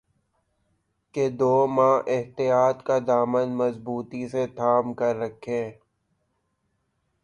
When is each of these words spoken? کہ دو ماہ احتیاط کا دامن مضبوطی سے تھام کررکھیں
کہ 1.15 1.23
دو 1.39 1.53
ماہ 1.75 1.95
احتیاط 2.07 2.77
کا 2.87 2.97
دامن 3.07 3.47
مضبوطی 3.57 4.23
سے 4.27 4.43
تھام 4.57 4.93
کررکھیں 4.93 5.67